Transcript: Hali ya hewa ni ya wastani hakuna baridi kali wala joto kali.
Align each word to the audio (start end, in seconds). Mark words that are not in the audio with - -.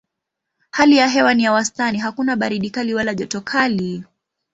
Hali 0.71 0.97
ya 0.97 1.07
hewa 1.07 1.33
ni 1.33 1.43
ya 1.43 1.51
wastani 1.53 1.97
hakuna 1.97 2.35
baridi 2.35 2.69
kali 2.69 2.93
wala 2.93 3.13
joto 3.15 3.41
kali. 3.41 4.03